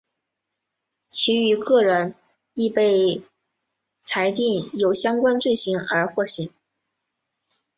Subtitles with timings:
[1.07, 2.15] 其余各人
[2.55, 3.21] 亦被
[4.01, 6.51] 裁定有相关罪行而获刑。